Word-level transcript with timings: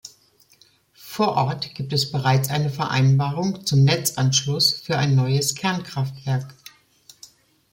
Vor 0.95 1.33
Ort 1.37 1.75
gibt 1.75 1.93
es 1.93 2.11
bereits 2.11 2.49
eine 2.49 2.71
Vereinbarung 2.71 3.67
zum 3.67 3.83
Netzanschluss 3.83 4.73
für 4.73 4.97
ein 4.97 5.13
neues 5.13 5.53
Kernkraftwerk. 5.53 6.55